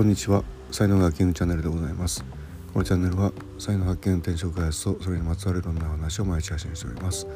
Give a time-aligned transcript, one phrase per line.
[0.00, 0.42] こんにちは。
[0.70, 2.24] 才能学キングチャンネルでございます。
[2.72, 7.26] このチャンネルは才能発見転職開発とそれにまつわるいろんな話を毎日発信しております。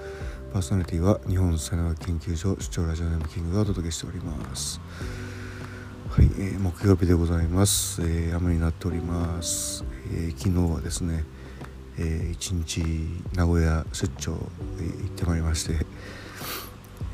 [0.50, 4.80] パーソナリティは日本才能学研究所主張ラジオネームキングがお届けしております。
[6.09, 9.84] はい、えー、木曜日でございます、えー、雨になっております、
[10.15, 11.23] えー、昨日はですね、
[11.98, 12.83] えー、一日
[13.37, 14.38] 名古屋出張、
[14.78, 15.84] えー、行ってまいりまして、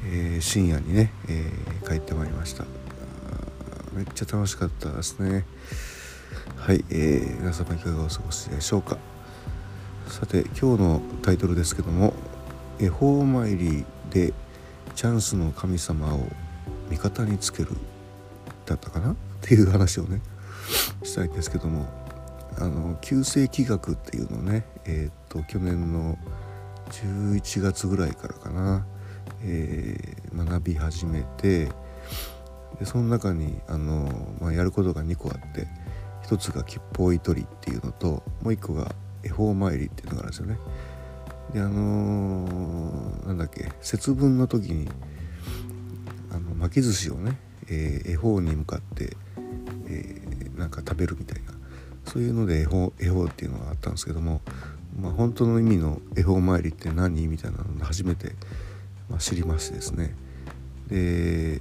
[0.04, 2.89] えー、深夜にね、えー、帰ってまいりました。
[3.92, 5.44] めっちゃ楽しかったですね。
[6.56, 8.98] はい、えー、皆様いかがお過ごしでしょうか。
[10.06, 12.14] さて今日のタイトルですけども
[12.80, 14.32] 恵方参りで
[14.94, 16.26] チャンスの神様を
[16.88, 17.70] 味方につける
[18.66, 19.12] だったかな？
[19.12, 20.20] っていう話をね
[21.02, 21.88] したいんですけども
[22.58, 26.18] あの旧世紀学っていうのをねえっ、と去年の
[26.90, 28.84] 11月ぐらいからかな、
[29.42, 31.68] えー、学び始めて
[32.80, 35.68] でその中にあの、まあ、やることが2個あって
[36.26, 40.58] 1つが吉報取りっていうのともう1個が恵方参りっていうのがあるんですよね。
[41.52, 44.88] であのー、なんだっけ節分の時に
[46.30, 49.16] あの巻き寿司をね、えー、恵方に向かって、
[49.88, 51.52] えー、なんか食べるみたいな
[52.06, 54.40] そういうので恵方恵方っていうのがあったんですけども、
[54.98, 57.26] まあ、本当の意味の恵方参りって何？
[57.26, 58.32] みたいなので初めて、
[59.10, 60.14] まあ、知りましてですね
[60.86, 61.60] で、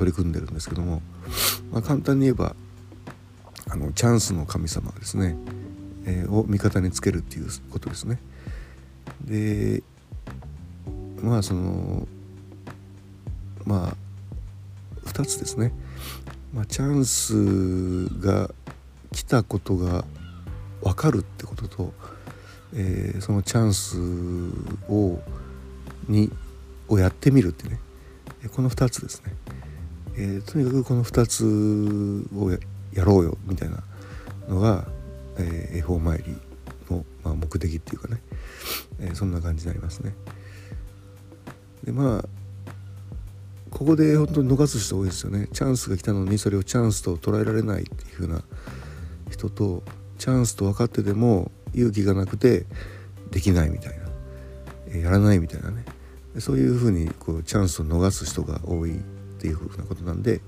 [0.00, 1.02] 取り組んでるんですけども、
[1.70, 2.56] まあ、簡単に言えば
[3.68, 5.36] あのチャンスの神様ですね、
[6.06, 8.18] えー、を味方につけるっていうことですね。
[9.22, 9.82] で
[11.22, 12.08] まあその
[13.66, 15.70] まあ2つですね、
[16.54, 18.50] まあ、チャンスが
[19.12, 20.06] 来たことが
[20.80, 21.92] 分かるってことと、
[22.74, 23.98] えー、そのチャンス
[24.88, 25.20] を
[26.08, 26.30] に
[26.88, 27.78] をやってみるってね
[28.56, 29.34] この2つですね。
[30.20, 32.50] えー、とにかくこの2つを
[32.92, 33.82] やろうよみたいな
[34.50, 34.86] のが、
[35.38, 36.36] えー、恵方参り
[36.90, 38.20] の、まあ、目的っていうかね、
[39.00, 40.14] えー、そんな感じになりますね。
[41.84, 42.28] でまあ
[43.70, 45.48] ここで本当に逃す人多いですよね。
[45.54, 48.42] チャンスが来たのにそれをチャンスと捉えられないっていう風な
[49.30, 49.82] 人と
[50.18, 52.66] チャンスと分かってても勇気がなくて
[53.30, 54.04] できないみたいな、
[54.88, 55.86] え、やらないみたいなね。
[56.40, 59.00] そういう風にこうチャンスを逃す人が多い
[59.40, 60.42] っていうふうなことなんで、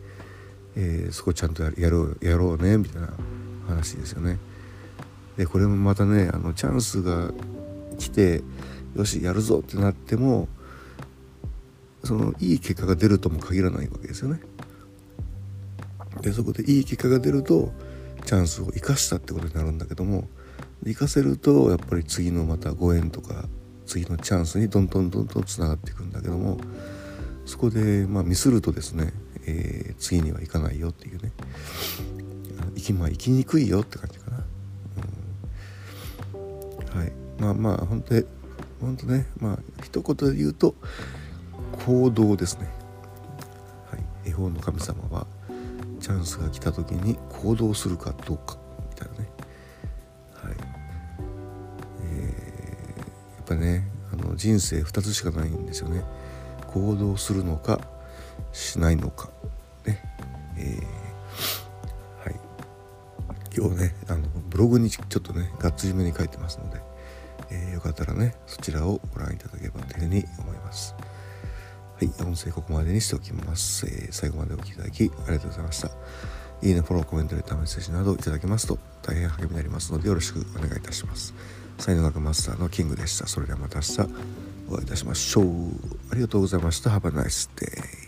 [0.76, 3.08] えー、そこちゃんとやろうやろうねみたいな
[3.66, 4.38] 話ですよね。
[5.38, 7.32] でこれもまたねあのチャンスが
[7.98, 8.42] 来て
[8.94, 10.46] よしやるぞってなっても
[12.04, 14.40] そのいい結果が出るとも限らないわけですよね。
[16.20, 17.72] でそこでいい結果が出ると
[18.26, 20.28] チャンスを生かしたってことになるんだけども
[20.84, 23.46] 生かせるとやっぱり次のまたご縁とか
[23.86, 26.58] 次のチャンスにどんどんどんどんつながっていくんだけども
[27.44, 29.12] そこで、まあ、ミスるとですね、
[29.46, 31.32] えー、次には行かないよっていうね。
[32.74, 34.44] 行き,、まあ、行きにくいよって感じかな、
[36.34, 37.12] うん、はい。
[37.38, 38.14] まあまあ本当
[38.80, 40.74] 本当ねまあ一言で言うと
[41.84, 42.68] 行動ですね。
[43.90, 44.28] はい。
[44.30, 45.26] 絵本の神様は
[46.00, 48.58] チャンスが来た時に行動するかどうか
[48.90, 49.28] みたいなね。
[50.34, 50.54] はい。
[52.04, 56.04] えー、やっぱねあの人生2つしかないんですよね。
[56.72, 57.80] 行動するのか
[58.52, 59.30] しないのか
[59.86, 60.00] ね。
[60.56, 62.40] えー、はい。
[63.56, 66.80] 今日ねあのブログにちょっとねがっつりめに書いてますので、
[67.50, 70.94] えー、よかったらねそちらをご覧いただければというふうに思います。
[71.96, 75.90] はい音声ここまでにしておきます、えー、最後までお聴きいただきありがとうございました。
[76.62, 81.34] いいね、フォロー、コメント、レター、メッセージなどいただけますと大変励みになりますのでよろしくお願いいたします。
[81.78, 83.26] 才能学マスターのキングでした。
[83.26, 84.41] それではまた明日。
[84.68, 85.44] お会いいたしましょう。
[86.10, 86.90] ありがとうございました。
[86.90, 88.01] Have a nice day.